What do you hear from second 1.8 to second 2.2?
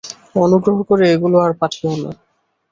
না।